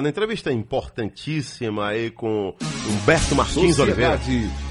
[0.00, 2.54] Na entrevista importantíssima aí com
[2.88, 4.20] Humberto Martins Oliveira.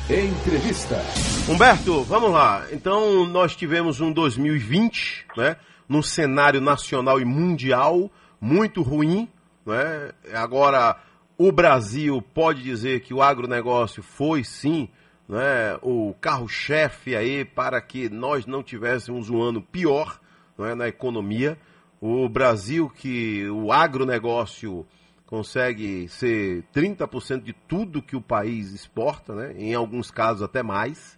[0.09, 1.01] Entrevista.
[1.47, 2.65] Humberto, vamos lá.
[2.71, 5.55] Então, nós tivemos um 2020, né?
[5.87, 9.29] Num cenário nacional e mundial muito ruim,
[9.65, 10.11] né?
[10.33, 10.97] Agora,
[11.37, 14.89] o Brasil pode dizer que o agronegócio foi sim
[15.27, 20.19] né, o carro-chefe aí para que nós não tivéssemos um ano pior
[20.57, 21.57] né, na economia.
[22.01, 24.85] O Brasil, que o agronegócio
[25.33, 31.17] consegue ser 30% de tudo que o país exporta, né, em alguns casos até mais.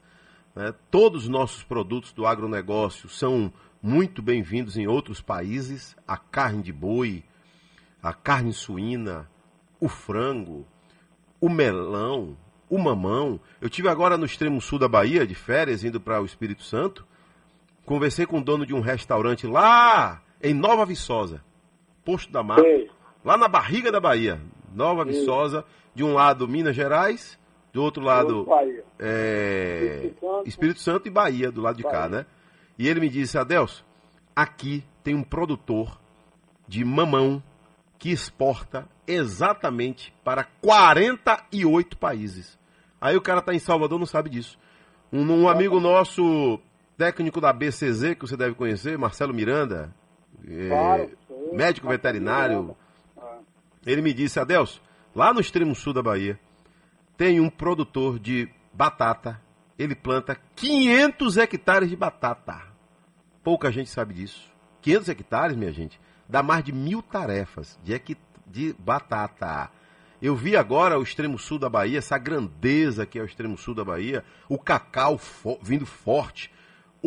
[0.55, 3.51] Né, todos os nossos produtos do agronegócio são
[3.83, 5.97] muito bem-vindos em outros países.
[6.07, 7.25] A carne de boi,
[8.01, 9.29] a carne suína,
[9.81, 10.65] o frango,
[11.41, 12.37] o melão,
[12.69, 13.37] o mamão.
[13.59, 17.05] Eu tive agora no extremo sul da Bahia, de férias, indo para o Espírito Santo.
[17.83, 21.43] Conversei com o dono de um restaurante lá em Nova Viçosa,
[22.05, 22.63] Posto da Mata,
[23.25, 24.39] lá na barriga da Bahia.
[24.73, 27.39] Nova Viçosa, de um lado Minas Gerais,
[27.73, 28.45] do outro lado
[28.99, 30.47] é, Espírito, Santo.
[30.47, 31.97] Espírito Santo e Bahia, do lado de Bahia.
[31.97, 32.25] cá, né?
[32.77, 33.85] E ele me disse, Adelso,
[34.35, 35.99] aqui tem um produtor
[36.67, 37.41] de mamão
[37.97, 42.59] que exporta exatamente para 48 países.
[42.99, 44.57] Aí o cara está em Salvador não sabe disso.
[45.11, 46.59] Um, um, amigo nosso,
[46.97, 49.93] técnico da BCZ, que você deve conhecer, Marcelo Miranda,
[50.47, 51.09] é,
[51.53, 52.75] médico veterinário,
[53.85, 54.81] ele me disse, Adelso,
[55.15, 56.39] lá no extremo sul da Bahia,
[57.17, 59.41] tem um produtor de batata,
[59.77, 62.61] ele planta 500 hectares de batata.
[63.43, 64.51] Pouca gente sabe disso.
[64.81, 67.99] 500 hectares, minha gente, dá mais de mil tarefas de,
[68.47, 69.69] de batata.
[70.21, 73.75] Eu vi agora o extremo sul da Bahia, essa grandeza que é o extremo sul
[73.75, 76.51] da Bahia, o cacau fo vindo forte,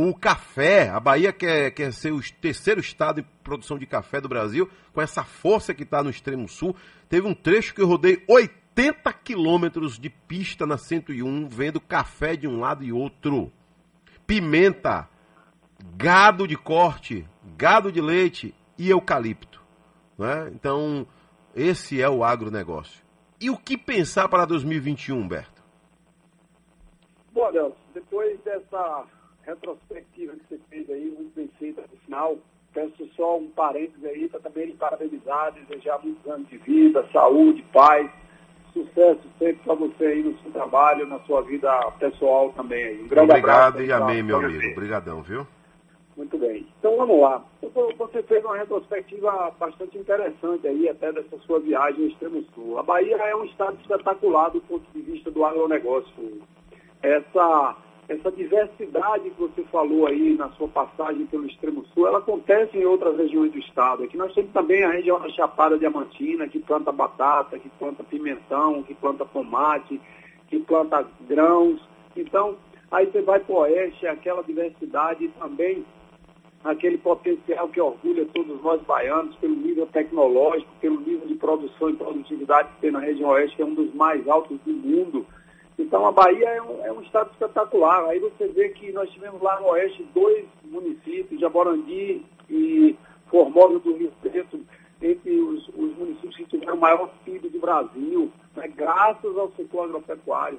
[0.01, 4.29] o café, a Bahia quer, quer ser o terceiro estado em produção de café do
[4.29, 6.77] Brasil, com essa força que está no extremo sul.
[7.09, 12.47] Teve um trecho que eu rodei 80 quilômetros de pista na 101, vendo café de
[12.47, 13.51] um lado e outro.
[14.25, 15.09] Pimenta,
[15.97, 17.27] gado de corte,
[17.57, 19.61] gado de leite, e eucalipto.
[20.17, 20.53] Né?
[20.55, 21.09] Então,
[21.57, 23.03] esse é o agronegócio.
[23.41, 25.61] E o que pensar para 2021, Humberto?
[27.33, 29.05] Bom, depois dessa
[29.49, 32.39] retrospectiva que você fez aí, muito bem feita no final,
[32.73, 37.63] peço só um parênteses aí para também lhe parabenizar, desejar muitos anos de vida, saúde,
[37.73, 38.11] paz,
[38.73, 43.03] sucesso sempre para você aí no seu trabalho, na sua vida pessoal também aí.
[43.03, 43.83] Um grande Obrigado abraço.
[43.83, 44.73] e amém, meu amigo.
[44.73, 45.47] Obrigadão, viu?
[46.17, 46.67] Muito bem.
[46.79, 47.45] Então vamos lá.
[47.97, 52.79] Você fez uma retrospectiva bastante interessante aí, até dessa sua viagem ao extremo sul.
[52.79, 56.43] A Bahia é um estado espetacular do ponto de vista do agronegócio.
[57.03, 57.77] Essa,
[58.09, 62.85] essa diversidade que você falou aí na sua passagem pelo extremo sul, ela acontece em
[62.85, 64.05] outras regiões do estado.
[64.05, 68.83] Aqui nós temos também a região da Chapada Diamantina, que planta batata, que planta pimentão,
[68.83, 70.01] que planta tomate,
[70.49, 71.81] que planta grãos.
[72.17, 72.57] Então,
[72.91, 75.85] aí você vai para o oeste, aquela diversidade também
[76.65, 81.97] aquele potencial que orgulha todos nós baianos pelo nível tecnológico, pelo nível de produção e
[81.97, 85.27] produtividade que tem na região oeste, que é um dos mais altos do mundo.
[85.79, 88.05] Então a Bahia é um, é um estado espetacular.
[88.07, 92.97] Aí você vê que nós tivemos lá no oeste dois municípios, Jaborandi e
[93.29, 94.61] Formosa do Rio Preto,
[95.01, 99.85] entre os, os municípios que tiveram o maior PIB do Brasil, né, graças ao setor
[99.85, 100.59] agropecuário.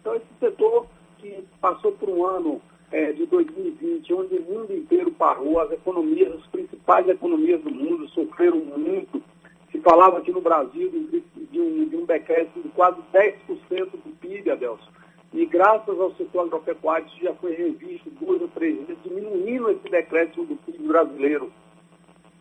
[0.00, 0.86] Então esse setor
[1.18, 2.60] que passou por um ano
[2.90, 8.08] é, de 2020, onde o mundo inteiro parou, as economias, as principais economias do mundo
[8.10, 9.22] sofreram muito.
[9.70, 14.50] Se falava aqui no Brasil de, um, de um decréscimo de quase 10% do PIB,
[14.50, 14.90] Adelson.
[15.32, 19.88] E graças ao setor agropecuário, isso já foi revisto duas ou três vezes, diminuindo esse
[19.90, 21.52] decréscimo do PIB brasileiro.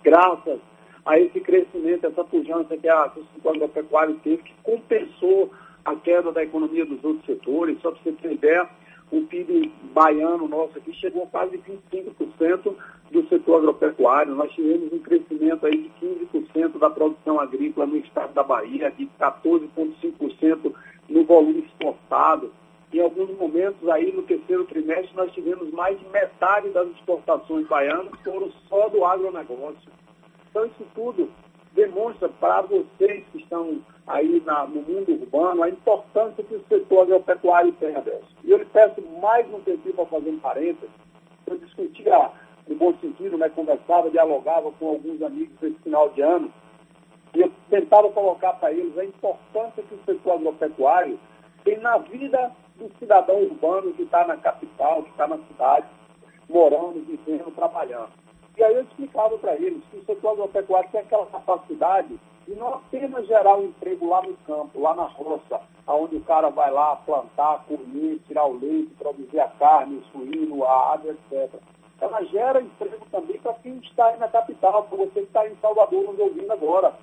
[0.04, 0.60] Graças
[1.06, 5.52] a esse crescimento, essa pujança que, a, que o setor agropecuário teve, que compensou
[5.84, 7.80] a queda da economia dos outros setores.
[7.82, 8.70] Só para você ter ideia,
[9.12, 12.76] o PIB baiano nosso aqui chegou a quase 25%
[13.12, 14.34] do setor agropecuário.
[14.34, 15.92] Nós tivemos um crescimento aí de
[16.34, 20.74] 15% da produção agrícola no estado da Bahia, de 14,5%
[21.10, 22.52] no volume exportado.
[22.94, 28.14] Em alguns momentos aí no terceiro trimestre nós tivemos mais de metade das exportações baianas
[28.24, 29.92] foram só do agronegócio.
[30.50, 31.30] Então isso tudo
[31.74, 37.04] demonstra para vocês que estão aí na, no mundo urbano a importância que o setor
[37.04, 38.26] agropecuário tem, Adelson.
[38.44, 40.90] E eu lhe peço mais um tempinho para fazer um parênteses.
[41.46, 42.32] Eu discutia,
[42.68, 46.52] no bom sentido, né, conversava, dialogava com alguns amigos esse final de ano,
[47.76, 51.20] tentava colocar para eles a importância que o setor agropecuário
[51.66, 55.86] tem na vida do cidadão urbano que está na capital, que está na cidade,
[56.50, 58.12] morando, vivendo, trabalhando.
[58.58, 62.18] E aí eu explicava para eles que o setor agropecuário tem aquela capacidade
[62.48, 66.50] e não apenas gerar um emprego lá no campo, lá na roça, onde o cara
[66.50, 71.60] vai lá plantar, colher, tirar o leite, produzir a carne, o suíno, a água, etc.
[72.00, 75.56] Ela gera emprego também para quem está aí na capital, para você que está em
[75.58, 76.94] Salvador nos ouvindo agora.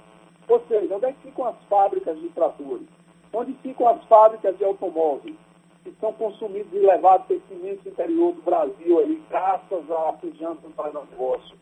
[0.53, 2.87] Ou seja, onde é que ficam as fábricas de tratores?
[3.33, 5.35] Onde ficam as fábricas de automóveis?
[5.83, 10.61] Que são consumidos e levados para esse imenso interior do Brasil, aí, graças à pujança
[10.77, 11.57] para negócio.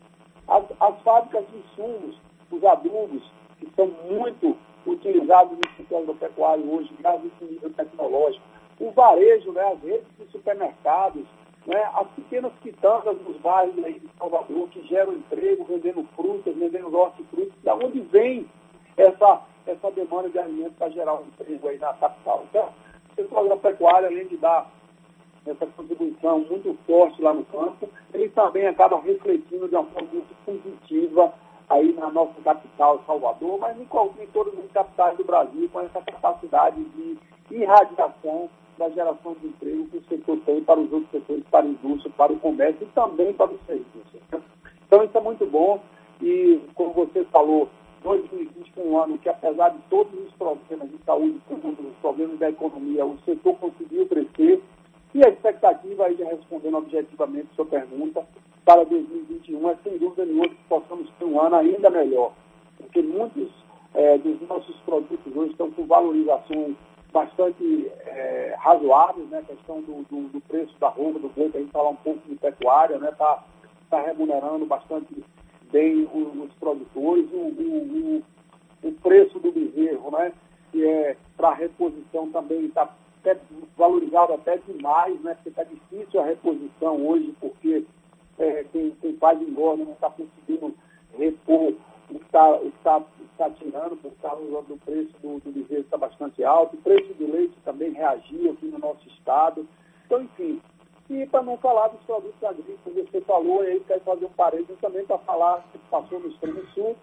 [0.49, 2.21] As, as fábricas de insumos,
[2.51, 3.23] os adubos,
[3.61, 8.45] que são muito utilizados no setor agropecuário hoje, graças a esse nível tecnológico.
[8.81, 11.25] O varejo, né, as redes de supermercados,
[11.65, 16.93] né, as pequenas quitandas dos bairros aí de Salvador, que geram emprego, vendendo frutas, vendendo
[16.93, 18.49] hortifrutas, da onde vem
[19.01, 22.45] essa, essa demanda de alimentos para gerar um emprego aí na capital.
[22.49, 22.69] Então,
[23.11, 24.71] o setor agropecuário, além de dar
[25.47, 30.35] essa contribuição muito forte lá no campo, ele também acaba refletindo de uma forma muito
[30.45, 31.33] positiva
[31.69, 36.03] aí na nossa capital, Salvador, mas em, em todas as capitais do Brasil, com essa
[36.03, 37.19] capacidade de
[37.51, 41.69] irradiação da geração de emprego que o setor tem para os outros setores, para a
[41.69, 44.21] indústria, para o comércio e também para os serviços.
[44.87, 45.81] Então isso é muito bom
[46.21, 47.69] e, como você falou,
[48.03, 52.51] 2020 foi um ano que, apesar de todos os problemas de saúde, os problemas da
[52.51, 54.63] economia, o setor conseguiu crescer
[55.15, 58.25] e a expectativa, aí, respondendo objetivamente a sua pergunta,
[58.65, 62.33] para 2021 é sem dúvida nenhuma que possamos ter um ano ainda melhor,
[62.77, 63.51] porque muitos
[63.95, 66.77] é, dos nossos produtos hoje estão com valorizações
[67.13, 69.39] bastante é, razoáveis, né?
[69.39, 72.21] A questão do, do, do, preço da roupa, do boi, a gente falar um pouco
[72.29, 73.11] de pecuária, né?
[73.11, 73.43] Está
[73.91, 75.13] tá remunerando bastante
[75.73, 77.27] bem os, produtores.
[77.33, 78.23] O, o,
[78.83, 80.33] o, preço do bezerro, né?
[80.73, 82.89] Que é para reposição também está
[83.77, 85.35] valorizado até demais, né?
[85.35, 87.85] Porque está difícil a reposição hoje, porque
[88.39, 90.75] é, quem, faz engorda não está conseguindo
[91.19, 91.75] repor
[92.09, 93.05] o que está tá,
[93.39, 97.31] tá tirando por causa do preço do, do bezerro está bastante alto, o preço do
[97.31, 99.67] leite também reagiu aqui no nosso estado.
[100.07, 100.61] Então, enfim,
[101.11, 104.81] e para não falar dos produtos agrícolas, você falou, e aí quer fazer um parênteses
[104.81, 106.97] também para falar que passou no extremo sul,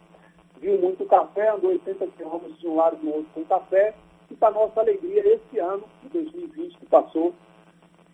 [0.62, 3.94] viu muito café, andou 80 quilômetros de um lado do outro com café,
[4.32, 7.34] e para nossa alegria, esse ano, de 2020 que passou,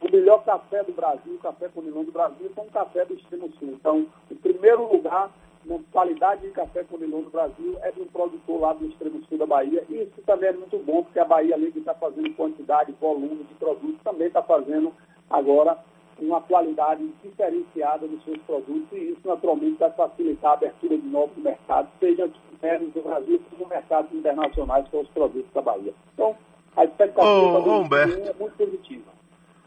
[0.02, 3.50] o melhor café do Brasil, o café Conilon do Brasil, foi um café do extremo
[3.60, 3.70] sul.
[3.70, 5.32] Então, o primeiro lugar
[5.64, 9.38] na qualidade de café Conilon do Brasil é de um produtor lá do extremo sul
[9.38, 9.86] da Bahia.
[9.88, 13.44] E isso também é muito bom, porque a Bahia, além de estar fazendo quantidade, volume
[13.46, 14.92] de produtos, também está fazendo
[15.30, 15.78] agora
[16.20, 21.36] uma qualidade diferenciada dos seus produtos e isso naturalmente vai facilitar a abertura de novos
[21.38, 25.94] mercados, seja internos do Brasil, como mercados internacionais com os produtos da Bahia.
[26.14, 26.36] Então,
[26.76, 29.12] a expectativa oh, é muito positiva.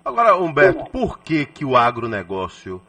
[0.05, 2.81] Agora, Humberto, por que, que o agronegócio.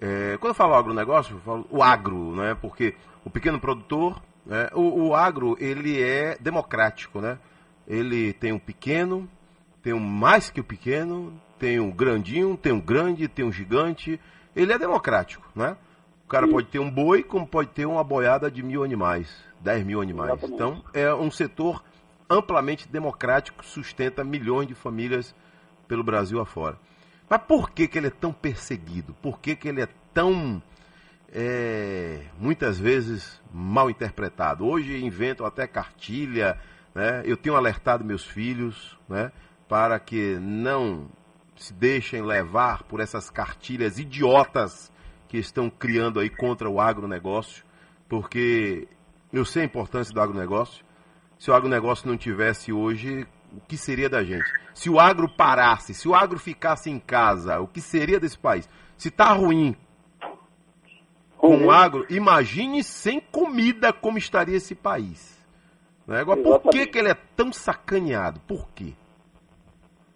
[0.00, 2.56] É, quando eu falo agronegócio, eu falo o agro, né?
[2.60, 2.94] Porque
[3.24, 7.38] o pequeno produtor, né, o, o agro, ele é democrático, né?
[7.86, 9.28] Ele tem um pequeno,
[9.82, 14.18] tem um mais que o pequeno, tem um grandinho, tem um grande, tem um gigante.
[14.56, 15.76] Ele é democrático, né?
[16.24, 16.52] O cara Sim.
[16.52, 19.28] pode ter um boi, como pode ter uma boiada de mil animais,
[19.60, 20.30] dez mil animais.
[20.30, 20.54] Exatamente.
[20.54, 21.84] Então, é um setor
[22.30, 25.34] amplamente democrático, sustenta milhões de famílias
[25.86, 26.78] pelo Brasil afora.
[27.28, 29.14] Mas por que, que ele é tão perseguido?
[29.20, 30.62] Por que, que ele é tão,
[31.32, 34.64] é, muitas vezes, mal interpretado?
[34.64, 36.58] Hoje inventam até cartilha,
[36.94, 37.22] né?
[37.24, 39.30] eu tenho alertado meus filhos né,
[39.68, 41.08] para que não
[41.60, 44.90] se deixem levar por essas cartilhas idiotas
[45.28, 47.62] que estão criando aí contra o agronegócio,
[48.08, 48.88] porque
[49.30, 50.82] eu sei a importância do agronegócio.
[51.38, 54.50] Se o agronegócio não tivesse hoje o que seria da gente?
[54.72, 58.66] Se o agro parasse, se o agro ficasse em casa, o que seria desse país?
[58.96, 59.76] Se está ruim
[61.36, 61.70] com o uhum.
[61.70, 65.38] agro, imagine sem comida como estaria esse país.
[66.06, 66.20] Né?
[66.20, 68.40] Agora, por que, que ele é tão sacaneado?
[68.40, 68.94] Por quê?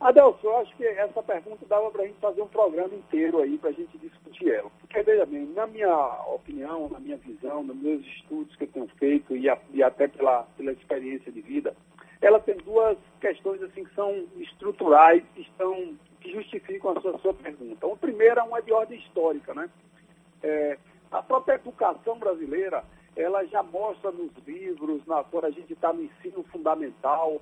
[0.04, 3.56] Adelson, eu acho que essa pergunta dava para a gente fazer um programa inteiro aí
[3.56, 4.70] para a gente discutir ela.
[4.78, 5.96] Porque, veja bem, na minha
[6.26, 10.06] opinião, na minha visão, nos meus estudos que eu tenho feito e, a, e até
[10.06, 11.75] pela, pela experiência de vida,
[12.20, 17.32] ela tem duas questões assim que são estruturais, que, estão, que justificam a sua, sua
[17.32, 17.87] pergunta.
[17.87, 19.54] O primeiro é uma de ordem histórica.
[19.54, 19.70] Né?
[20.42, 20.76] É,
[21.11, 22.84] a própria educação brasileira,
[23.16, 27.40] ela já mostra nos livros, na, quando a gente está no ensino fundamental,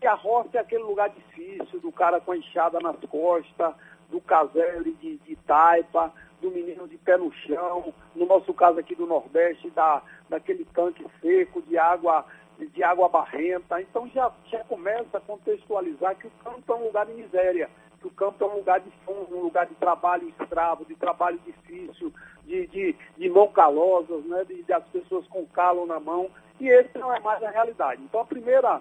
[0.00, 3.74] que a roça é aquele lugar difícil, do cara com a enxada nas costas,
[4.10, 8.94] do casebre de, de taipa, do menino de pé no chão, no nosso caso aqui
[8.94, 12.24] do Nordeste, da, daquele tanque seco de água
[12.58, 13.80] de água barrenta.
[13.80, 17.70] Então já, já começa a contextualizar que o campo é um lugar de miséria.
[18.00, 21.38] que o campo é um lugar de fundo, um lugar de trabalho escravo, de trabalho
[21.46, 22.12] difícil,
[22.44, 26.28] de, de, de mão calosas, né, de, de as pessoas com calo na mão,
[26.60, 28.02] e esse não é mais a realidade.
[28.02, 28.80] Então a primeira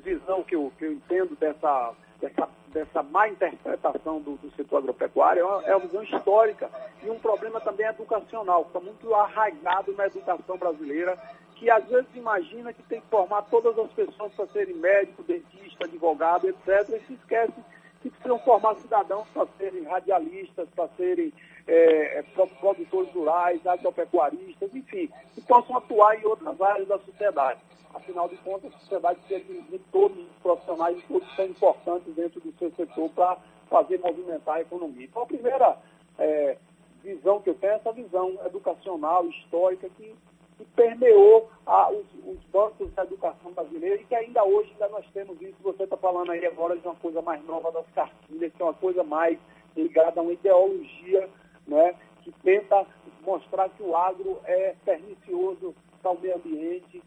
[0.00, 5.40] visão que eu, que eu entendo dessa, dessa, dessa má interpretação do, do setor agropecuário
[5.40, 6.70] é uma, é uma visão histórica
[7.02, 11.18] e um problema também educacional, que está muito arraigado na educação brasileira,
[11.54, 15.84] que às vezes imagina que tem que formar todas as pessoas para serem médico, dentista,
[15.84, 17.54] advogado, etc., e se esquece
[18.02, 21.32] que precisam formar cidadãos para serem radialistas, para serem
[21.66, 22.22] é, é
[22.60, 27.60] produtores rurais, agropecuaristas, enfim, que possam atuar em outras áreas da sociedade.
[27.94, 32.52] Afinal de contas, a sociedade precisa de todos os profissionais, todos são importantes dentro do
[32.58, 33.38] seu setor para
[33.70, 35.06] fazer movimentar a economia.
[35.06, 35.78] Então, a primeira
[36.18, 36.56] é,
[37.02, 40.14] visão que eu tenho é essa visão educacional, histórica, que
[40.56, 45.04] que permeou a, os, os, bancos da educação brasileira e que ainda hoje ainda nós
[45.12, 45.56] temos isso.
[45.62, 48.74] Você está falando aí agora de uma coisa mais nova das cartilhas, que é uma
[48.74, 49.38] coisa mais
[49.76, 51.28] ligada a uma ideologia
[51.66, 52.86] né, que tenta
[53.22, 57.02] mostrar que o agro é pernicioso para o meio ambiente,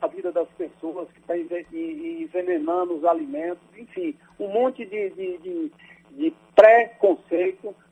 [0.00, 5.72] a vida das pessoas, que está envenenando os alimentos, enfim, um monte de, de, de,
[6.12, 6.34] de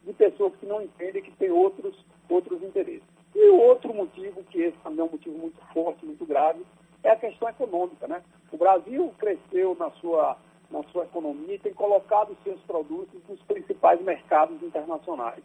[0.08, 1.94] de pessoas que não entendem que tem outros,
[2.28, 3.02] outros interesses.
[3.34, 6.64] E o outro motivo, que esse também é um motivo muito forte, muito grave,
[7.04, 8.08] é a questão econômica.
[8.08, 8.22] Né?
[8.50, 10.36] O Brasil cresceu na sua,
[10.70, 15.44] na sua economia e tem colocado seus produtos nos principais mercados internacionais.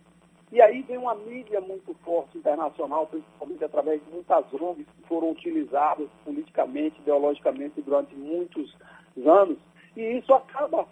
[0.53, 5.31] E aí vem uma mídia muito forte internacional, principalmente através de muitas ONGs que foram
[5.31, 8.73] utilizadas politicamente, ideologicamente durante muitos
[9.25, 9.57] anos,
[9.97, 10.87] e isso acaba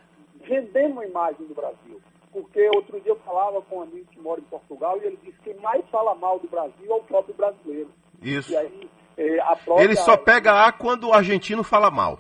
[0.48, 2.02] vendendo a imagem do Brasil
[2.32, 5.38] porque outro dia eu falava com um amigo que mora em Portugal e ele disse
[5.40, 7.90] que quem mais fala mal do Brasil é o próprio brasileiro.
[8.22, 8.58] Isso.
[8.58, 9.84] Aí, é, própria...
[9.84, 12.20] Ele só pega A quando o argentino fala mal.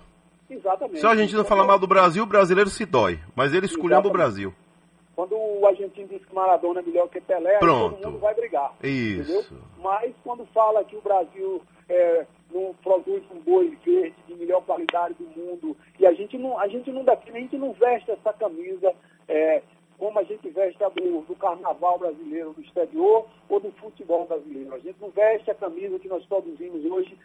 [0.49, 0.99] Exatamente.
[0.99, 3.19] Se o argentino fala mal do Brasil, o brasileiro se dói.
[3.33, 4.53] Mas ele escolheu o Brasil.
[5.21, 7.95] Quando o argentino diz que Maradona é melhor que Pelé, Pronto.
[7.95, 8.73] todo mundo vai brigar.
[8.81, 9.31] Isso.
[9.31, 9.61] Entendeu?
[9.77, 15.13] Mas quando fala que o Brasil é, não produz um boi verde de melhor qualidade
[15.13, 18.33] do mundo, e a gente não, a gente não define, a gente não veste essa
[18.33, 18.95] camisa
[19.27, 19.61] é,
[19.99, 24.73] como a gente veste a do, do, carnaval brasileiro do exterior ou do futebol brasileiro.
[24.73, 27.15] A gente não veste a camisa que nós produzimos hoje,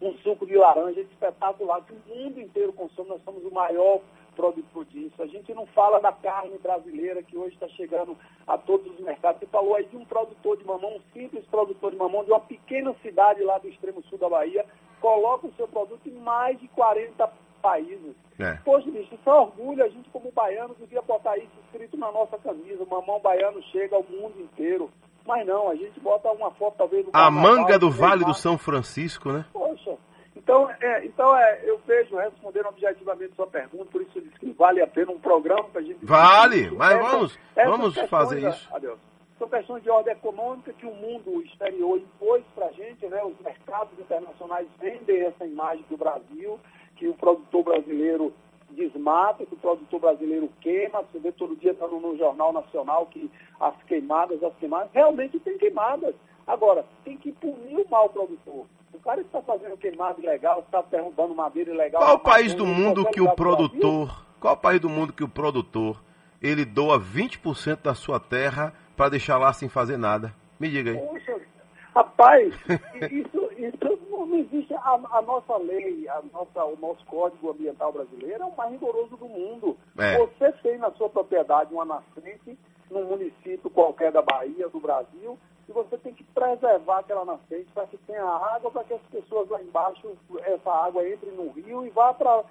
[0.00, 4.02] um suco de laranja espetacular, que o mundo inteiro consome, nós somos o maior
[4.38, 5.20] produtor disso.
[5.20, 8.16] A gente não fala da carne brasileira que hoje está chegando
[8.46, 9.40] a todos os mercados.
[9.40, 12.38] Você falou aí de um produtor de mamão, um simples produtor de mamão de uma
[12.38, 14.64] pequena cidade lá do extremo sul da Bahia,
[15.00, 17.28] coloca o seu produto em mais de 40
[17.60, 18.14] países.
[18.38, 18.54] É.
[18.64, 19.84] Poxa, bicho, isso é orgulho.
[19.84, 22.84] A gente, como baiano, devia botar isso escrito na nossa camisa.
[22.84, 24.88] O mamão baiano chega ao mundo inteiro.
[25.26, 28.56] Mas não, a gente bota uma foto, talvez, do A manga do Vale do São
[28.56, 29.44] Francisco, né?
[30.48, 34.50] Então, é, então é, eu vejo, respondendo objetivamente sua pergunta, por isso eu disse que
[34.52, 36.02] vale a pena um programa para a gente...
[36.02, 38.74] Vale, mas vamos, vamos fazer isso.
[38.74, 38.98] Adeus.
[39.38, 43.22] São questões de ordem econômica que o mundo exterior impôs para a gente, né?
[43.22, 46.58] Os mercados internacionais vendem essa imagem do Brasil
[46.96, 48.32] que o produtor brasileiro
[48.70, 53.30] desmata, que o produtor brasileiro queima, você vê todo dia estando no Jornal Nacional que
[53.60, 56.14] as queimadas, as queimadas, realmente tem queimadas.
[56.46, 58.64] Agora, tem que punir o mau produtor.
[58.98, 62.02] O cara está fazendo queimado ilegal, está derrubando madeira ilegal.
[62.02, 65.28] Qual o país do mundo que o produtor, qual o país do mundo que o
[65.28, 66.02] produtor,
[66.42, 70.34] ele doa 20% da sua terra para deixar lá sem fazer nada?
[70.58, 70.98] Me diga aí.
[70.98, 71.40] Poxa,
[71.94, 72.52] rapaz,
[73.08, 78.42] isso, isso não existe a, a, nossa lei, a nossa, o nosso código ambiental brasileiro
[78.42, 79.78] é o mais rigoroso do mundo.
[79.96, 80.18] É.
[80.18, 82.58] Você tem na sua propriedade uma nascente
[82.90, 87.86] num município qualquer da Bahia, do Brasil, e você tem que preservar aquela nascente para
[87.86, 91.90] que tenha água, para que as pessoas lá embaixo, essa água entre no rio e
[91.90, 92.44] vá para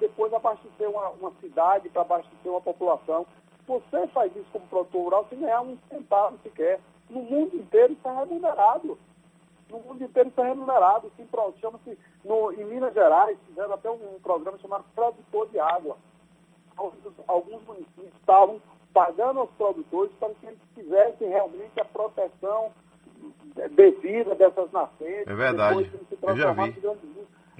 [0.00, 3.26] depois abastecer uma, uma cidade, para abastecer uma população.
[3.66, 6.80] Você faz isso como produtor rural sem ganhar um centavo sequer.
[7.10, 8.98] No mundo inteiro está remunerado
[9.72, 11.10] no mundo inteiro isso é remunerado.
[11.60, 11.98] Chama-se,
[12.58, 15.96] em Minas Gerais, fizeram até um programa chamado Produtor de Água.
[17.26, 18.60] Alguns municípios estavam
[18.92, 22.72] pagando aos produtores para que eles fizessem realmente a proteção
[23.72, 25.26] devida dessas nascentes.
[25.26, 25.90] É verdade.
[26.22, 26.74] Eu já vi.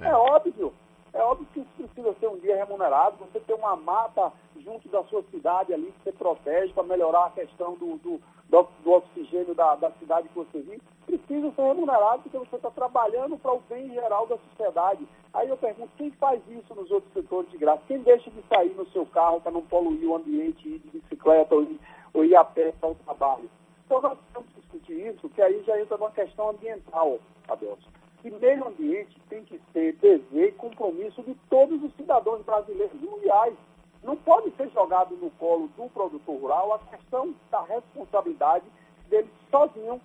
[0.01, 0.09] É.
[0.09, 0.73] é óbvio.
[1.15, 3.19] É óbvio que isso precisa ser um dia remunerado.
[3.19, 7.31] Você tem uma mata junto da sua cidade ali que você protege para melhorar a
[7.31, 12.23] questão do, do, do, do oxigênio da, da, cidade que você vive, precisa ser remunerado
[12.23, 15.07] porque você está trabalhando para o bem geral da sociedade.
[15.35, 17.83] Aí eu pergunto, quem faz isso nos outros setores de graça?
[17.89, 21.55] Quem deixa de sair no seu carro para não poluir o ambiente, ir de bicicleta
[21.55, 21.81] ou ir,
[22.15, 23.51] ou ir a pé para o trabalho?
[23.85, 28.02] Então nós temos que discutir isso, que aí já entra numa questão ambiental, Adelson.
[28.25, 33.55] E meio ambiente tem que ser dever e compromisso de todos os cidadãos brasileiros mundiais.
[34.03, 38.65] não pode ser jogado no colo do produtor rural a questão da responsabilidade
[39.09, 40.01] dele sozinho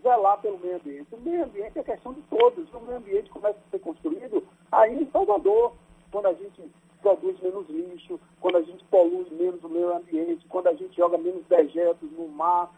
[0.00, 1.14] zelar pelo meio ambiente.
[1.14, 2.72] O meio ambiente é questão de todos.
[2.72, 5.74] O meio ambiente começa a ser construído aí em Salvador,
[6.10, 6.62] quando a gente
[7.02, 11.18] produz menos lixo, quando a gente polui menos o meio ambiente, quando a gente joga
[11.18, 12.72] menos dejetos no mar.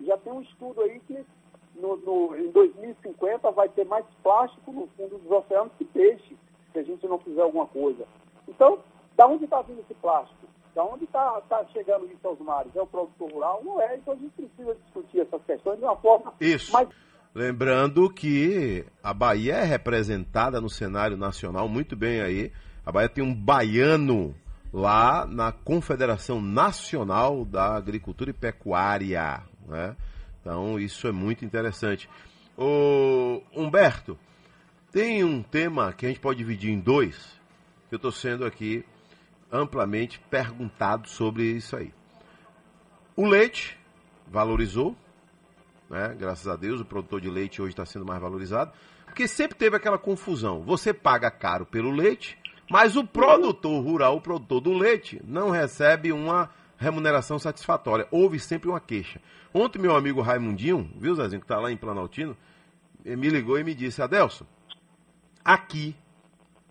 [0.00, 1.24] Já tem um estudo aí que
[1.80, 6.36] no, no, em 2050 vai ter mais plástico no fundo dos oceanos que peixe,
[6.72, 8.06] se a gente não fizer alguma coisa.
[8.48, 8.78] Então,
[9.16, 10.46] da onde está vindo esse plástico?
[10.74, 12.74] Da onde está tá chegando isso aos mares?
[12.76, 13.62] É o produtor rural?
[13.64, 13.96] Não é.
[13.96, 16.70] Então a gente precisa discutir essas questões de uma forma isso.
[16.72, 16.88] mais.
[17.34, 22.52] Lembrando que a Bahia é representada no cenário nacional muito bem aí.
[22.84, 24.34] A Bahia tem um baiano
[24.72, 29.42] lá na Confederação Nacional da Agricultura e Pecuária.
[29.66, 29.96] Né?
[30.46, 32.08] Então isso é muito interessante.
[32.56, 34.16] O Humberto,
[34.92, 37.36] tem um tema que a gente pode dividir em dois,
[37.90, 38.84] eu estou sendo aqui
[39.50, 41.92] amplamente perguntado sobre isso aí.
[43.16, 43.76] O leite
[44.28, 44.94] valorizou,
[45.90, 46.14] né?
[46.16, 48.70] graças a Deus, o produtor de leite hoje está sendo mais valorizado,
[49.04, 50.62] porque sempre teve aquela confusão.
[50.62, 52.38] Você paga caro pelo leite,
[52.70, 58.06] mas o produtor rural, o produtor do leite, não recebe uma remuneração satisfatória.
[58.10, 59.20] Houve sempre uma queixa.
[59.52, 62.36] Ontem, meu amigo Raimundinho, viu, Zezinho, que está lá em Planaltino,
[63.04, 64.46] me ligou e me disse: Adelson,
[65.44, 65.96] aqui,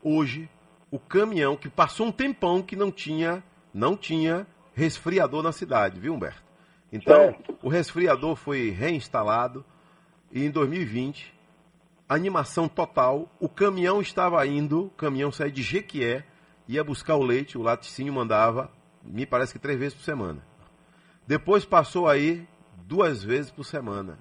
[0.04, 0.50] hoje,
[0.92, 3.44] o caminhão que passou um tempão que não tinha,
[3.74, 6.44] não tinha resfriador na cidade, viu, Humberto?
[6.92, 9.66] Então, o resfriador foi reinstalado
[10.32, 11.34] e em 2020,
[12.08, 16.26] animação total, o caminhão estava indo, o caminhão saiu de Jequié,
[16.68, 18.72] ia buscar o leite, o laticínio mandava,
[19.06, 20.42] me parece que três vezes por semana.
[21.28, 22.48] Depois passou aí
[22.88, 24.18] duas vezes por semana.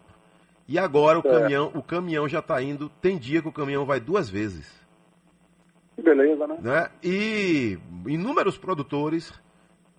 [0.67, 1.31] E agora o é.
[1.31, 4.73] caminhão, o caminhão já está indo, tem dia que o caminhão vai duas vezes.
[5.95, 6.59] Que beleza, né?
[6.61, 6.91] né?
[7.03, 9.33] E inúmeros produtores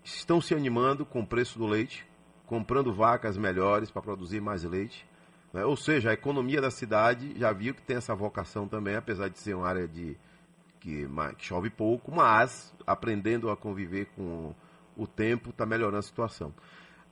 [0.03, 2.05] estão se animando com o preço do leite,
[2.45, 5.07] comprando vacas melhores para produzir mais leite.
[5.53, 5.63] Né?
[5.63, 9.39] Ou seja, a economia da cidade já viu que tem essa vocação também, apesar de
[9.39, 10.17] ser uma área de
[10.79, 14.53] que, que chove pouco, mas aprendendo a conviver com
[14.95, 16.53] o tempo está melhorando a situação.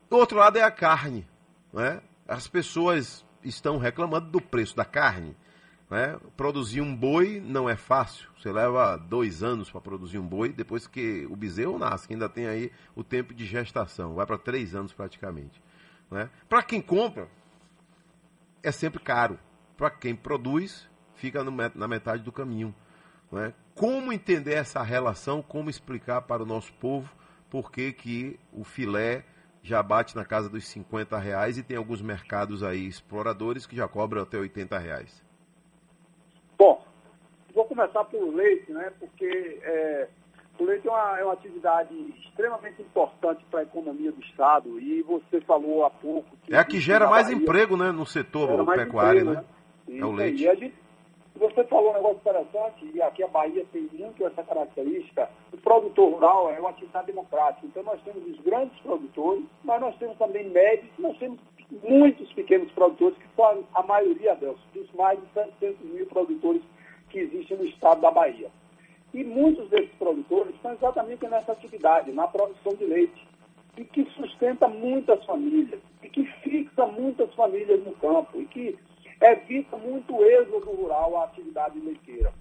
[0.10, 1.28] Do outro lado é a carne.
[1.72, 2.02] Né?
[2.28, 5.36] As pessoas estão reclamando do preço da carne.
[5.90, 6.18] Né?
[6.38, 8.30] Produzir um boi não é fácil.
[8.38, 12.30] Você leva dois anos para produzir um boi, depois que o bezerro nasce, que ainda
[12.30, 15.62] tem aí o tempo de gestação, vai para três anos praticamente.
[16.10, 16.30] Né?
[16.48, 17.28] Para quem compra,
[18.62, 19.40] é sempre caro.
[19.78, 22.74] Para quem produz, fica no, na metade do caminho.
[23.32, 23.54] Né?
[23.76, 27.10] Como entender essa relação, como explicar para o nosso povo
[27.54, 29.24] por que, que o filé
[29.62, 33.88] já bate na casa dos 50 reais e tem alguns mercados aí exploradores que já
[33.88, 35.24] cobram até 80 reais.
[36.58, 36.84] Bom,
[37.54, 38.92] vou começar pelo leite, né?
[39.00, 40.08] Porque é,
[40.58, 41.94] o leite é uma, é uma atividade
[42.26, 44.80] extremamente importante para a economia do Estado.
[44.80, 46.36] E você falou há pouco.
[46.38, 49.46] Que é a que gera mais Bahia, emprego né, no setor pecuário, emprego, né?
[49.88, 50.00] né?
[50.00, 50.42] É o leite.
[50.42, 50.76] E a gente,
[51.36, 55.30] você falou um negócio interessante, e aqui a Bahia tem muito essa característica.
[55.52, 57.66] O produtor rural é uma atividade democrática.
[57.66, 61.40] Então nós temos os grandes produtores, mas nós temos também médios, nós temos
[61.82, 66.62] muitos pequenos produtores, que são a maioria deles, dos mais de 700 mil produtores
[67.10, 68.52] que existem no estado da Bahia.
[69.14, 73.28] E muitos desses produtores estão exatamente nessa atividade, na produção de leite,
[73.78, 78.78] e que sustenta muitas famílias, e que fixa muitas famílias no campo, e que
[79.22, 82.34] evita muito êxodo rural à atividade leiteira.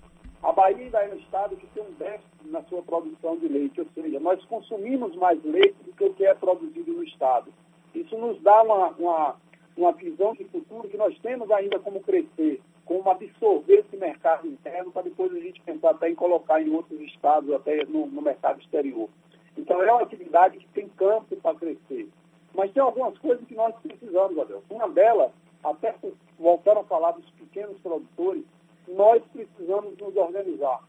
[0.42, 3.80] A Bahia ainda é um estado que tem um déficit na sua produção de leite,
[3.80, 7.52] ou seja, nós consumimos mais leite do que o que é produzido no estado.
[7.94, 9.36] Isso nos dá uma, uma,
[9.76, 14.90] uma visão de futuro que nós temos ainda como crescer, como absorver esse mercado interno
[14.90, 18.60] para depois a gente pensar até em colocar em outros estados, até no, no mercado
[18.60, 19.08] exterior.
[19.56, 22.08] Então é uma atividade que tem campo para crescer.
[22.54, 24.62] Mas tem algumas coisas que nós precisamos, Adel.
[24.68, 25.30] Uma delas,
[25.62, 25.94] até
[26.38, 28.44] voltando a falar dos pequenos produtores,
[28.88, 30.82] nós precisamos nos organizar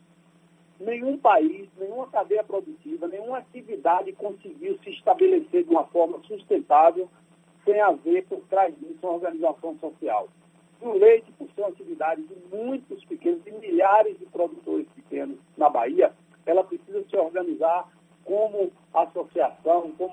[0.79, 7.09] nenhum país, nenhuma cadeia produtiva, nenhuma atividade conseguiu se estabelecer de uma forma sustentável
[7.63, 10.27] sem haver por trás disso uma organização social.
[10.81, 15.69] o leite, por ser uma atividade de muitos pequenos, de milhares de produtores pequenos na
[15.69, 16.11] Bahia,
[16.45, 17.89] ela precisa se organizar
[18.25, 20.11] como associação, como,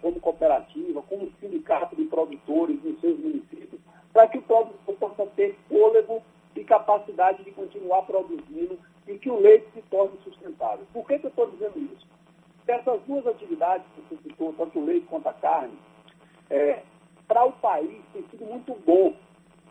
[0.00, 3.80] como cooperativa, como sindicato de produtores nos seus municípios,
[4.12, 6.22] para que o produtor possa ter fôlego
[6.54, 10.86] e capacidade de continuar produzindo e que o leite se torne sustentável.
[10.92, 12.06] Por que, que eu estou dizendo isso?
[12.58, 15.78] Porque essas duas atividades que você citou, tanto o leite quanto a carne,
[16.48, 16.82] é,
[17.26, 19.14] para o país tem sido muito bom,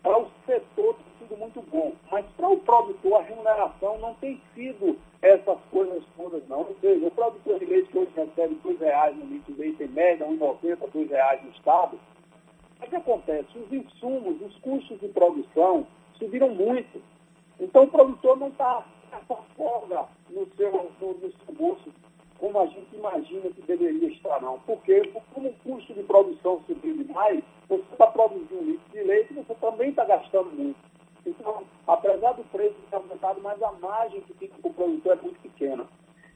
[0.02, 4.42] para o setor tem sido muito bom, mas para o produtor a remuneração não tem
[4.56, 6.60] sido essas coisas todas não.
[6.60, 8.56] Ou seja, o produtor de leite que hoje recebe
[9.90, 12.00] média, R$ 1,90, R$ reais no Estado,
[12.82, 13.58] o que acontece?
[13.58, 15.86] Os insumos, os custos de produção
[16.18, 17.02] subiram muito.
[17.60, 18.86] Então o produtor não está
[19.28, 21.92] com folga no seu, no, no seu bolso
[22.40, 24.60] como a gente imagina que deveria estar, não.
[24.62, 25.02] Porque
[25.34, 29.54] como o custo de produção subiu demais, você está produzindo um litro de leite, você
[29.56, 30.80] também está gastando muito.
[31.26, 35.22] Então, apesar do preço ter aumentado, mas a margem que fica para o produtor é
[35.22, 35.86] muito pequena.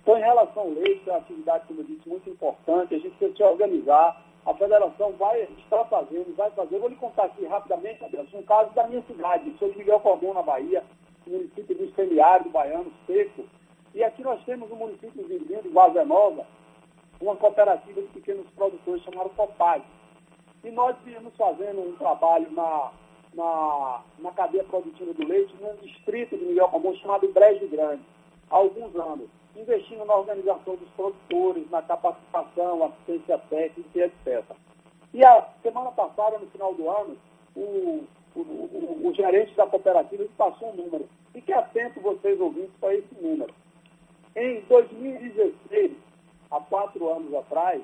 [0.01, 3.15] Então, em relação ao leite, é uma atividade, como eu disse, muito importante, a gente
[3.15, 4.23] precisa se organizar.
[4.45, 6.77] A federação vai, está fazendo, vai fazer.
[6.77, 10.33] vou lhe contar aqui rapidamente, Adelson, um caso da minha cidade, sou de Miguel Cordão,
[10.33, 10.83] na Bahia,
[11.25, 13.45] município do semiárido baiano, seco.
[13.95, 16.45] E aqui nós temos um município vizinho de Nova,
[17.21, 19.83] uma cooperativa de pequenos produtores chamada Copag.
[20.63, 22.91] E nós viemos fazendo um trabalho na,
[23.33, 28.01] na, na cadeia produtiva do leite, num distrito de Miguel Cordão chamado Brejo Grande,
[28.49, 34.43] há alguns anos investindo na organização dos produtores, na capacitação, assistência técnica etc.
[35.13, 37.17] E a semana passada, no final do ano,
[37.55, 38.03] o,
[38.35, 41.07] o, o, o gerente da cooperativa passou um número.
[41.31, 43.53] Fique atento, vocês ouvintes, para esse número.
[44.35, 45.91] Em 2016,
[46.49, 47.81] há quatro anos atrás,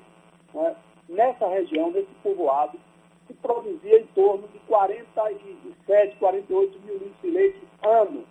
[0.52, 0.76] né,
[1.10, 2.78] nessa região, nesse povoado,
[3.26, 8.24] se produzia em torno de 47, 48 mil litros de leite ano.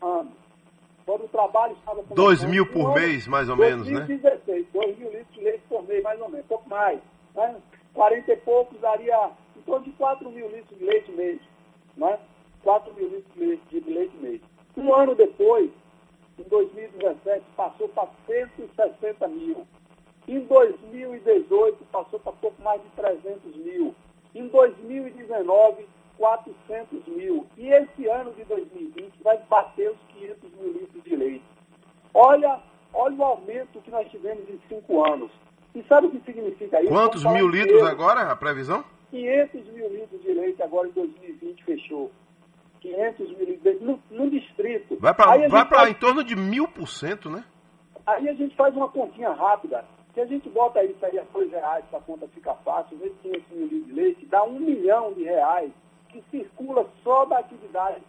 [0.00, 0.32] ano.
[1.06, 2.16] Quando o trabalho estava começando...
[2.16, 4.16] 2 mil por mês, mais ou 2016, menos, né?
[4.16, 7.00] 2016, 2 mil litros de leite por mês, mais ou menos, pouco mais.
[7.34, 7.56] Né?
[7.94, 11.40] 40 e poucos daria em torno de 4 mil litros de leite mês.
[11.96, 12.18] Né?
[12.62, 14.40] 4 mil litros de leite, de leite mês.
[14.76, 15.70] Um ano depois,
[16.38, 19.66] em 2017, passou para 160 mil.
[20.28, 23.94] Em 2018, passou para pouco mais de 300 mil.
[24.34, 27.46] Em 2019, 400 mil.
[27.56, 31.44] E esse ano de 2020 vai bater os 500 mil litros de leite.
[32.14, 32.60] Olha,
[32.92, 35.30] olha o aumento que nós tivemos em cinco anos.
[35.74, 36.92] E sabe o que significa isso?
[36.92, 38.84] Quantos mil litros agora, a previsão?
[39.10, 42.10] 500 mil litros de leite agora em 2020 fechou.
[42.80, 44.96] 500 mil litros no, no distrito.
[45.00, 45.90] Vai para vai faz...
[45.90, 47.44] em torno de mil por cento, né?
[48.06, 49.84] Aí a gente faz uma continha rápida.
[50.14, 53.16] Se a gente bota isso aí a dois reais para a conta ficar fácil, vezes
[53.22, 55.70] 500 mil litros de leite, dá um milhão de reais
[56.08, 58.02] que circula só da atividade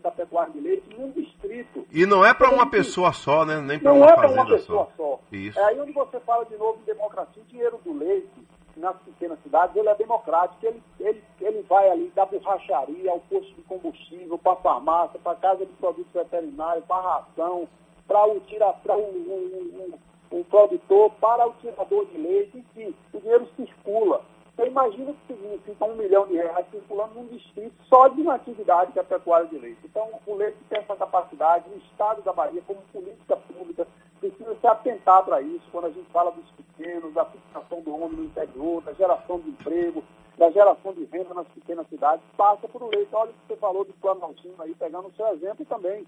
[0.00, 1.84] da pecuária de leite num distrito.
[1.92, 3.60] E não é para uma pessoa só, né?
[3.60, 5.02] Nem para uma é para uma pessoa só.
[5.04, 5.20] só.
[5.32, 5.58] Isso.
[5.58, 9.38] É aí onde você fala de novo de democracia, o dinheiro do leite nas pequenas
[9.42, 14.38] cidades, ele é democrático, ele, ele, ele vai ali da borracharia, ao posto de combustível,
[14.38, 17.68] para a farmácia, para a casa de produtos veterinários, para a ração,
[18.06, 19.98] para o, tira, para o, o, o,
[20.30, 24.22] o produtor, para o tirador de leite, enfim, o dinheiro circula.
[24.54, 28.92] Você imagina que significa um milhão de reais circulando num distrito só de uma atividade
[28.92, 29.78] que é a pecuária de leite.
[29.84, 33.86] Então, o leite tem essa capacidade, o Estado da Bahia, como política pública,
[34.18, 38.18] precisa se atentar para isso, quando a gente fala dos pequenos, da fixação do homem
[38.18, 40.02] no interior, da geração de emprego,
[40.36, 43.08] da geração de renda nas pequenas cidades, passa por o leite.
[43.12, 46.04] Olha o que você falou do Planaltino aí, pegando o seu exemplo também.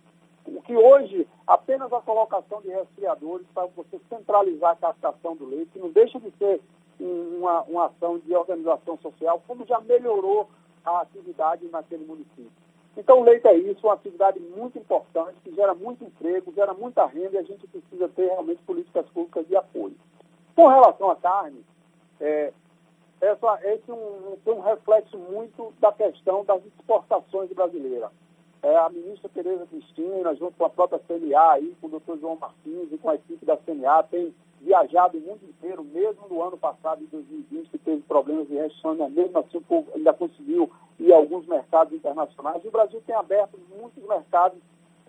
[0.46, 5.72] O que hoje, apenas a colocação de resfriadores para você centralizar a captação do leite,
[5.72, 6.60] que não deixa de ser
[7.00, 10.48] uma, uma ação de organização social, como já melhorou
[10.84, 12.52] a atividade naquele município.
[12.96, 17.04] Então, o leite é isso, uma atividade muito importante, que gera muito emprego, gera muita
[17.06, 19.96] renda e a gente precisa ter realmente políticas públicas de apoio.
[20.54, 21.64] Com relação à carne,
[22.20, 22.52] é,
[23.20, 28.10] essa, esse é um, tem um reflexo muito da questão das exportações brasileiras.
[28.62, 32.36] É, a ministra Tereza Cristina, junto com a própria CNA, aí, com o doutor João
[32.36, 36.58] Martins e com a equipe da CNA, tem viajado o mundo inteiro, mesmo no ano
[36.58, 39.62] passado, em 2020, que teve problemas de restrição, mesmo assim
[39.94, 42.62] ainda conseguiu ir a alguns mercados internacionais.
[42.62, 44.58] E o Brasil tem aberto muitos mercados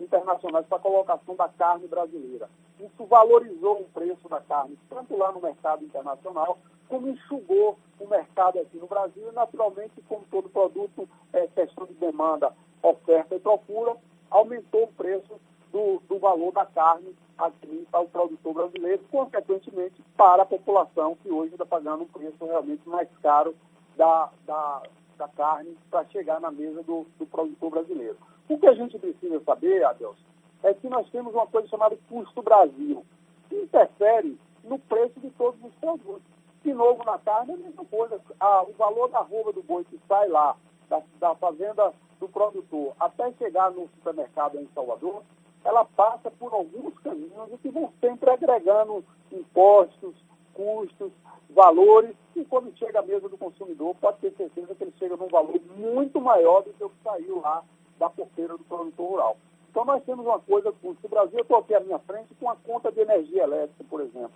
[0.02, 2.48] internacionais para a colocação da carne brasileira.
[2.80, 8.58] Isso valorizou o preço da carne, tanto lá no mercado internacional, como enxugou o mercado
[8.58, 9.28] aqui no Brasil.
[9.28, 13.96] E, naturalmente, como todo produto, é questão de demanda, oferta e procura,
[14.30, 15.40] aumentou o preço
[15.72, 21.30] do, do valor da carne aqui para o produtor brasileiro, consequentemente para a população que
[21.30, 23.54] hoje está pagando um preço realmente mais caro
[23.96, 24.82] da, da,
[25.16, 28.16] da carne para chegar na mesa do, do, produtor brasileiro.
[28.48, 30.16] O que a gente precisa saber, Adelson,
[30.62, 33.04] é que nós temos uma coisa chamada custo Brasil,
[33.48, 36.22] que interfere no preço de todos os produtos.
[36.62, 38.20] De novo, na carne a mesma coisa.
[38.38, 40.56] Ah, o valor da roupa do boi que sai lá,
[40.88, 45.22] da, da fazenda do produtor, até chegar no supermercado em Salvador,
[45.64, 50.14] ela passa por alguns caminhos que vão sempre agregando impostos,
[50.54, 51.10] custos,
[51.50, 55.28] valores, e quando chega à mesa do consumidor, pode ter certeza que ele chega num
[55.28, 57.62] valor muito maior do que o que saiu lá
[58.02, 59.36] da porteira do produtor rural.
[59.70, 62.56] Então nós temos uma coisa, o Brasil, eu estou aqui à minha frente com a
[62.56, 64.32] conta de energia elétrica, por exemplo.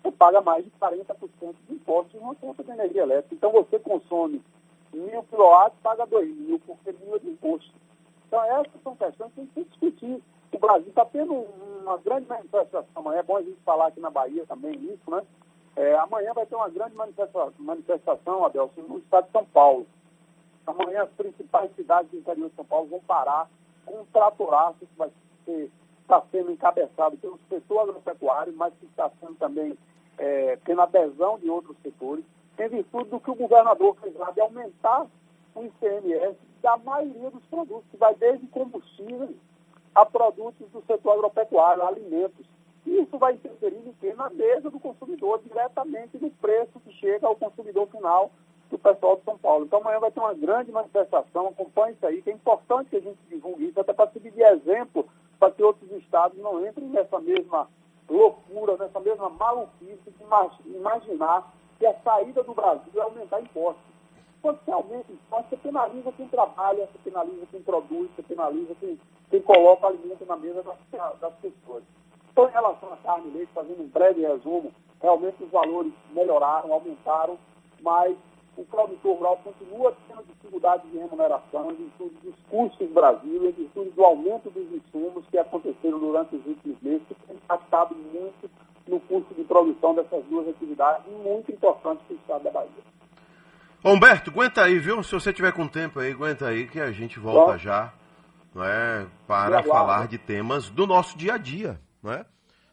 [0.00, 3.34] você paga mais de 40% de impostos uma conta de energia elétrica.
[3.34, 4.40] Então você consome
[4.92, 7.74] mil quilowatts, paga dois mil, porque mil é de imposto.
[8.28, 10.22] Então essas são questões que a gente tem que discutir.
[10.52, 14.10] O Brasil está tendo uma grande manifestação amanhã, é bom a gente falar aqui na
[14.10, 15.22] Bahia também isso, né?
[15.74, 19.86] É, amanhã vai ter uma grande manifestação, manifestação, Adelson, no estado de São Paulo.
[20.70, 23.48] Amanhã as principais cidades do interior de São Paulo vão parar
[23.84, 25.10] com um tratoraço que vai
[25.44, 25.70] ser,
[26.02, 29.76] está sendo encabeçado pelo setor agropecuário, mas que está sendo também
[30.18, 32.24] é, tendo adesão de outros setores,
[32.58, 35.06] em virtude do que o governador fez lá de aumentar
[35.54, 39.34] o ICMS da maioria dos produtos, que vai desde combustíveis
[39.94, 42.46] a produtos do setor agropecuário, alimentos.
[42.86, 44.14] E isso vai interferir em quê?
[44.14, 48.30] Na mesa do consumidor, diretamente no preço que chega ao consumidor final
[48.70, 49.64] do pessoal de São Paulo.
[49.64, 53.00] Então amanhã vai ter uma grande manifestação, acompanhe isso aí, que é importante que a
[53.00, 57.18] gente divulgue isso, até para servir de exemplo para que outros estados não entrem nessa
[57.18, 57.68] mesma
[58.08, 63.82] loucura, nessa mesma maluquice de imaginar que a saída do Brasil é aumentar impostos.
[64.42, 69.00] Quando você aumenta impostos, você penaliza quem trabalha, você penaliza quem produz, você penaliza quem,
[69.30, 71.82] quem coloca alimento na mesa das, das pessoas.
[72.30, 76.72] Então, em relação à carne e leite, fazendo um breve resumo, realmente os valores melhoraram,
[76.72, 77.38] aumentaram,
[77.80, 78.16] mas
[78.56, 83.52] o produtor rural continua tendo dificuldade de remuneração em virtude dos custos do Brasil, em
[83.52, 88.50] virtude do aumento dos insumos que aconteceram durante os últimos meses, que tem impactado muito
[88.86, 92.90] no custo de produção dessas duas atividades, muito importantes para o estado da Bahia.
[93.84, 95.02] Humberto, aguenta aí, viu?
[95.02, 97.94] Se você tiver com tempo aí, aguenta aí que a gente volta Bom, já
[98.54, 101.80] não é, para falar de temas do nosso dia a dia.
[102.02, 102.26] Não é?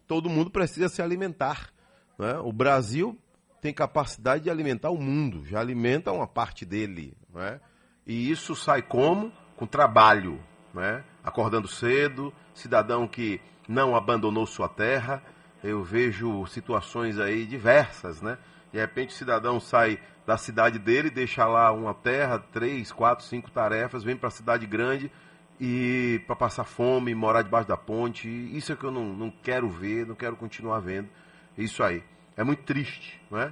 [0.06, 1.70] Todo mundo precisa se alimentar.
[2.18, 2.40] Não é?
[2.40, 3.18] O Brasil
[3.62, 7.18] tem capacidade de alimentar o mundo, já alimenta uma parte dele.
[7.36, 7.60] É?
[8.06, 9.32] E isso sai como?
[9.56, 10.40] Com trabalho.
[10.76, 11.04] É?
[11.24, 15.24] Acordando cedo, cidadão que não abandonou sua terra.
[15.64, 18.38] Eu vejo situações aí diversas, né?
[18.72, 23.50] De repente o cidadão sai da cidade dele, deixa lá uma terra, três, quatro, cinco
[23.50, 25.12] tarefas, vem para a cidade grande
[25.60, 28.28] e para passar fome, morar debaixo da ponte.
[28.56, 31.10] Isso é que eu não, não quero ver, não quero continuar vendo.
[31.58, 32.04] Isso aí.
[32.38, 33.52] É muito triste, não é?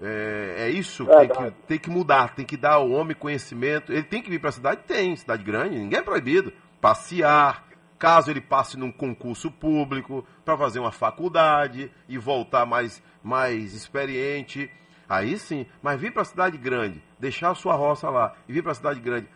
[0.00, 3.92] É, é isso, tem, que, tem que mudar, tem que dar ao homem conhecimento.
[3.92, 4.82] Ele tem que vir para a cidade?
[4.86, 6.52] Tem, cidade grande, ninguém é proibido.
[6.80, 7.64] Passear,
[7.98, 14.70] caso ele passe num concurso público, para fazer uma faculdade e voltar mais, mais experiente.
[15.08, 18.62] Aí sim, mas vir para a cidade grande, deixar a sua roça lá e vir
[18.62, 19.28] para a cidade grande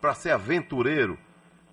[0.00, 1.18] para ser aventureiro,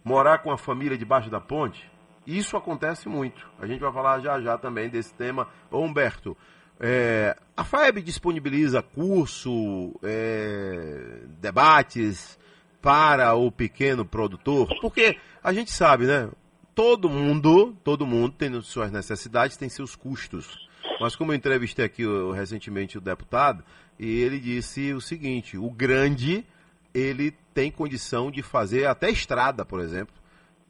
[0.03, 1.89] morar com a família debaixo da ponte,
[2.25, 3.47] isso acontece muito.
[3.59, 5.47] A gente vai falar já já também desse tema.
[5.69, 6.35] Ô Humberto,
[6.79, 12.37] é, a FAEB disponibiliza curso, é, debates
[12.81, 16.29] para o pequeno produtor, porque a gente sabe, né?
[16.73, 20.67] Todo mundo, todo mundo tem suas necessidades, tem seus custos.
[20.99, 23.63] Mas como eu entrevistei aqui recentemente o deputado,
[23.97, 26.45] e ele disse o seguinte, o grande,
[26.93, 30.13] ele tem condição de fazer até estrada, por exemplo,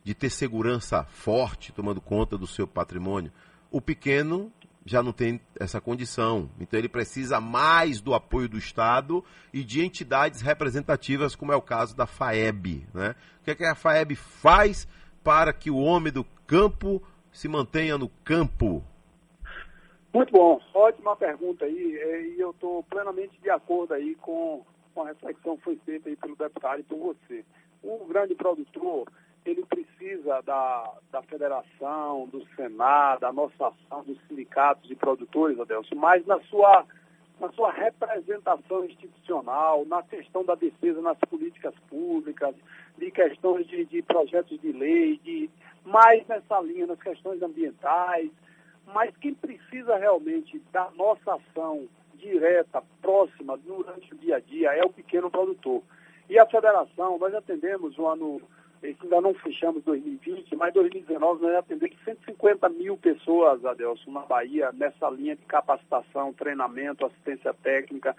[0.06, 3.32] de ter segurança forte, tomando conta do seu patrimônio.
[3.72, 4.52] O pequeno
[4.86, 6.48] já não tem essa condição.
[6.60, 11.62] Então ele precisa mais do apoio do Estado e de entidades representativas, como é o
[11.62, 12.86] caso da FAEB.
[12.94, 13.16] Né?
[13.42, 14.88] O que, é que a FAEB faz
[15.24, 18.84] para que o homem do campo se mantenha no campo?
[20.14, 24.64] Muito bom, ótima pergunta aí, é, e eu estou plenamente de acordo aí com,
[24.94, 27.44] com a reflexão que foi feita aí pelo deputado e por você.
[27.84, 29.10] O grande produtor,
[29.46, 35.96] ele precisa da, da federação, do Senado, da nossa ação, dos sindicatos de produtores, Adelson,
[35.96, 36.86] mas na sua,
[37.40, 42.56] na sua representação institucional, na questão da defesa nas políticas públicas,
[42.98, 45.50] de questões de, de projetos de lei, de
[45.84, 48.32] mais nessa linha, nas questões ambientais,
[48.88, 54.84] mas quem precisa realmente da nossa ação direta, próxima, durante o dia a dia, é
[54.84, 55.84] o pequeno produtor.
[56.28, 58.42] E a federação, nós atendemos o ano
[58.84, 65.10] ainda não fechamos 2020, mas 2019 nós atendemos 150 mil pessoas, Adelson, na Bahia, nessa
[65.10, 68.16] linha de capacitação, treinamento, assistência técnica.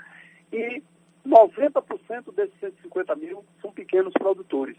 [0.53, 0.83] E
[1.27, 4.77] 90% desses 150 mil são pequenos produtores.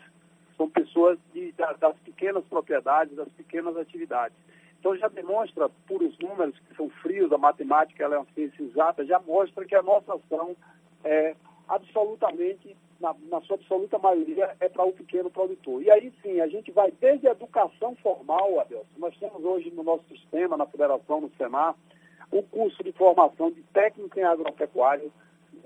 [0.55, 4.37] São pessoas de, das pequenas propriedades, das pequenas atividades.
[4.79, 8.63] Então já demonstra, por os números que são frios, a matemática ela é uma ciência
[8.63, 10.55] exata, já mostra que a nossa ação
[11.03, 11.35] é
[11.67, 15.81] absolutamente na, na sua absoluta maioria, é para o pequeno produtor.
[15.81, 18.85] E aí sim, a gente vai desde a educação formal, Adelson.
[18.97, 21.75] Nós temos hoje no nosso sistema, na Federação, no Senar,
[22.31, 25.11] o curso de formação de técnico em agropecuário,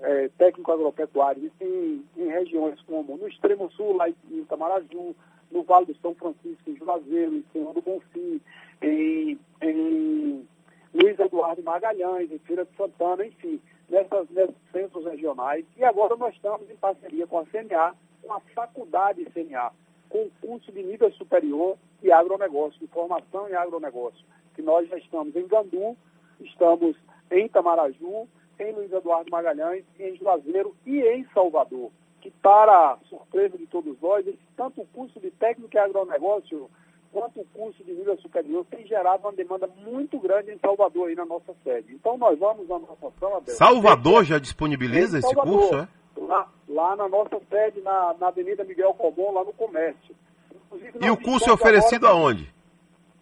[0.00, 5.14] é, técnico agropecuário em, em, regiões como no extremo sul, lá em Itamaraju,
[5.50, 8.40] no Vale do São Francisco, em Juazeiro, em Senhor do Bonfim,
[8.80, 10.48] em, em
[10.94, 13.60] Luiz Eduardo Magalhães, em Feira de Santana, enfim,
[13.92, 15.66] nessas, nesses centros regionais.
[15.76, 19.70] E agora nós estamos em parceria com a CNA, com a Faculdade CNA,
[20.08, 24.24] com o curso de nível superior de agronegócio, informação em agronegócio,
[24.54, 25.96] que nós já estamos em Gandu,
[26.40, 26.96] estamos
[27.30, 28.26] em Itamaraju,
[28.58, 34.24] em Luiz Eduardo Magalhães, em Juazeiro e em Salvador, que para surpresa de todos nós,
[34.56, 36.70] tanto o curso de técnico e agronegócio
[37.12, 41.14] quanto o curso de nível superior tem gerado uma demanda muito grande em Salvador, aí
[41.14, 41.92] na nossa sede.
[41.94, 43.54] Então nós vamos na nossa ação, Abel.
[43.54, 45.88] Salvador já disponibiliza esse curso, é?
[46.16, 50.14] Lá, lá, na nossa sede, na, na Avenida Miguel Comum, lá no comércio.
[50.54, 52.54] Inclusive, e o curso é oferecido agora, aonde?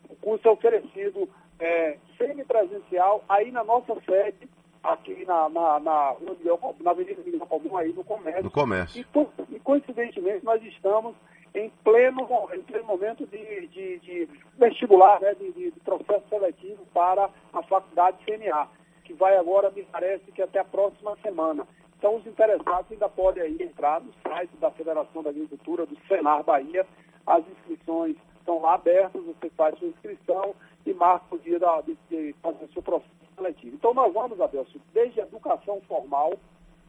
[0.09, 4.49] O curso é oferecido é, semipresencial aí na nossa sede,
[4.83, 6.17] aqui na, na, na,
[6.81, 8.45] na Avenida Miguel Comum, aí no comércio.
[8.45, 9.01] No comércio.
[9.01, 11.15] E, e coincidentemente nós estamos
[11.61, 17.29] em pleno, em pleno momento de, de, de vestibular, né, de, de, processo seletivo para
[17.53, 18.69] a faculdade CNA,
[19.05, 21.67] que vai agora, me parece que até a próxima semana.
[21.99, 26.43] Então, os interessados ainda podem aí entrar no site da Federação da Agricultura, do Senar
[26.43, 26.87] Bahia.
[27.27, 30.55] As inscrições estão lá abertas, você faz sua inscrição
[30.87, 33.77] e marca o dia da, de, de fazer seu processo seletivo.
[33.77, 36.33] Então, nós vamos, Adelso, desde a educação formal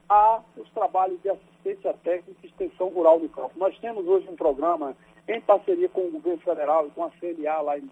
[0.07, 1.50] a os trabalhos de assistência
[2.03, 3.51] técnica e extensão rural no campo.
[3.55, 4.95] Nós temos hoje um programa
[5.27, 7.89] em parceria com o governo federal e com a CLA lá em,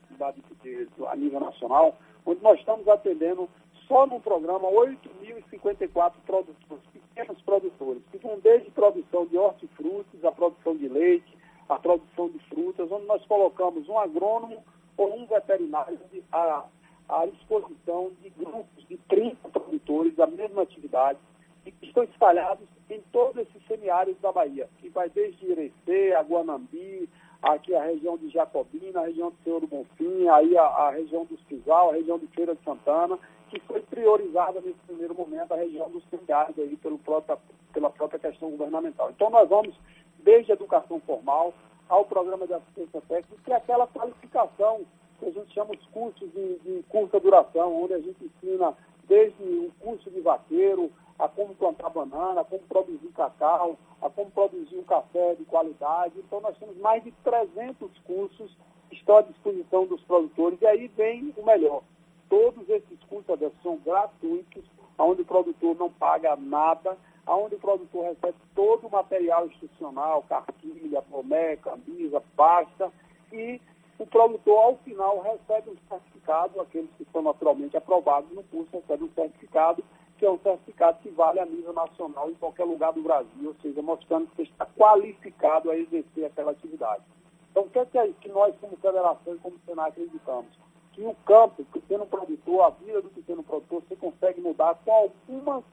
[0.63, 3.49] de, de, a nível nacional, onde nós estamos atendendo
[3.87, 10.75] só no programa 8.054 produtores, pequenos produtores, que vão desde produção de hortifrutis, a produção
[10.75, 14.63] de leite, a produção de frutas, onde nós colocamos um agrônomo
[14.97, 15.99] ou um veterinário
[16.31, 16.65] à,
[17.07, 21.19] à disposição de grupos de 30 produtores da mesma atividade,
[21.63, 27.07] que estão espalhados em todos esses semiáridos da Bahia, que vai desde Irecê, a Guanambi,
[27.41, 31.25] aqui a região de Jacobina, a região do Senhor do Bonfim, aí a, a região
[31.25, 33.17] do Cisal, a região de Feira de Santana,
[33.49, 37.37] que foi priorizada nesse primeiro momento a região dos semiáridos aí pelo próprio,
[37.73, 39.09] pela própria questão governamental.
[39.11, 39.75] Então nós vamos
[40.23, 41.53] desde a educação formal
[41.87, 44.81] ao programa de assistência técnica, que é aquela qualificação
[45.19, 48.73] que a gente chama os cursos de, de curta duração, onde a gente ensina
[49.07, 54.31] desde o curso de vaqueiro, a como plantar banana, a como produzir cacau, a como
[54.31, 56.17] produzir um café de qualidade.
[56.17, 58.57] Então, nós temos mais de 300 cursos
[58.89, 60.59] que estão à disposição dos produtores.
[60.61, 61.83] E aí vem o melhor.
[62.29, 64.63] Todos esses cursos são gratuitos,
[64.97, 71.01] onde o produtor não paga nada, onde o produtor recebe todo o material institucional, cartilha,
[71.01, 72.91] promé, camisa, pasta,
[73.31, 73.61] e
[73.97, 79.09] o produtor, ao final, recebe um certificado, aqueles que são naturalmente aprovados no curso recebem
[79.09, 79.83] um certificado
[80.19, 83.55] que é um certificado que vale a nível nacional em qualquer lugar do Brasil, ou
[83.61, 87.03] seja, mostrando que você está qualificado a exercer aquela atividade.
[87.49, 90.59] Então, o que é que, é que nós, como federação e como Senado, acreditamos?
[90.91, 94.91] Que o campo, o pequeno produtor, a vida do pequeno produtor, você consegue mudar com
[94.91, 95.63] algumas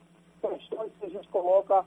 [0.41, 1.85] questões que a gente coloca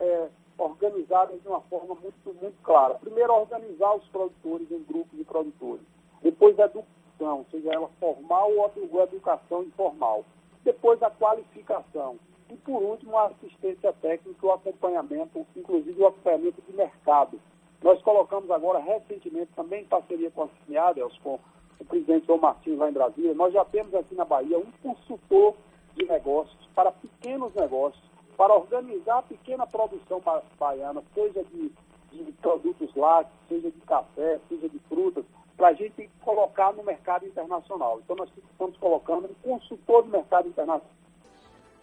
[0.00, 2.94] é, organizadas de uma forma muito, muito clara.
[2.94, 5.86] Primeiro, organizar os produtores em grupos de produtores.
[6.22, 10.24] Depois, educação, seja ela formal ou educação informal
[10.64, 12.18] depois a qualificação.
[12.50, 17.40] E, por último, a assistência técnica, o acompanhamento, inclusive o acompanhamento de mercado.
[17.82, 21.38] Nós colocamos agora, recentemente, também em parceria com a CIMIADELS, com
[21.80, 25.54] o presidente João Martins lá em Brasília, nós já temos aqui na Bahia um consultor
[25.96, 28.02] de negócios para pequenos negócios,
[28.36, 30.22] para organizar a pequena produção
[30.58, 31.72] baiana, seja de,
[32.12, 35.24] de produtos lácteos, seja de café, seja de frutas,
[35.60, 38.00] para a gente colocar no mercado internacional.
[38.02, 40.90] Então nós estamos colocando um consultor do mercado internacional.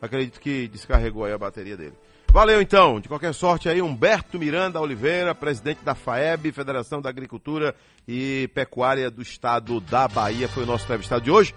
[0.01, 1.93] Acredito que descarregou aí a bateria dele.
[2.31, 7.75] Valeu então, de qualquer sorte aí, Humberto Miranda Oliveira, presidente da FAEB, Federação da Agricultura
[8.07, 11.53] e Pecuária do Estado da Bahia, foi o nosso entrevistado de hoje.